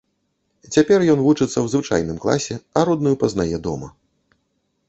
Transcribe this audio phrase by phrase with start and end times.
[0.75, 3.87] Цяпер ён вучыцца ў звычайным класе, а родную пазнае дома.